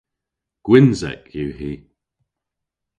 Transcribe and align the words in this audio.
Gwynsek 0.65 1.23
yw 1.39 1.49
hi. 1.57 1.73